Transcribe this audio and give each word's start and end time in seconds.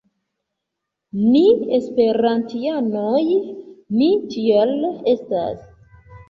Ni 1.33 1.43
esperantianoj, 3.03 3.21
ni 3.99 4.09
tiel 4.33 4.75
estas 5.15 5.63